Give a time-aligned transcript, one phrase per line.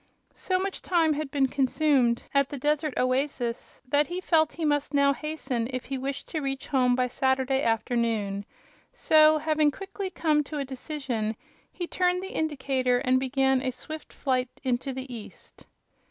[0.33, 4.95] So much time had been consumed at the desert oasis that he felt he must
[4.95, 8.43] now hasten if he wished to reach home by Saturday afternoon;
[8.91, 11.35] so, having quickly come to a decision,
[11.71, 15.67] he turned the indicator and began a swift flight into the east.